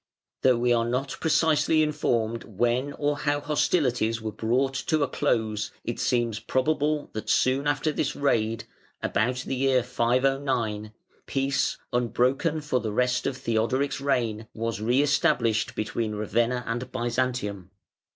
[0.41, 5.71] Though we are not precisely informed when or how hostilities were brought to a close,
[5.83, 8.63] it seems probable that soon after this raid,
[9.03, 10.91] about the year 509,
[11.27, 17.69] peace, unbroken for the rest of Theodoric's reign, was re established between Ravenna and Byzantium.